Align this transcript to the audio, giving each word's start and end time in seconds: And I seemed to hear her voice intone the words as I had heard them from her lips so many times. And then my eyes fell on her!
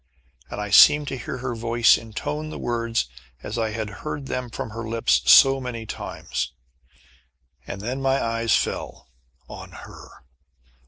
And 0.49 0.59
I 0.59 0.71
seemed 0.71 1.07
to 1.09 1.15
hear 1.15 1.37
her 1.37 1.53
voice 1.53 1.95
intone 1.95 2.49
the 2.49 2.57
words 2.57 3.07
as 3.43 3.59
I 3.59 3.69
had 3.69 3.87
heard 4.01 4.25
them 4.25 4.49
from 4.49 4.71
her 4.71 4.81
lips 4.89 5.21
so 5.31 5.61
many 5.61 5.85
times. 5.85 6.53
And 7.67 7.81
then 7.81 8.01
my 8.01 8.19
eyes 8.19 8.55
fell 8.55 9.09
on 9.47 9.69
her! 9.85 10.23